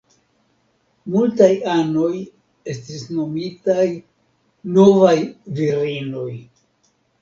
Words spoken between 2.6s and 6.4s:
estis nomitaj "Novaj Virinoj".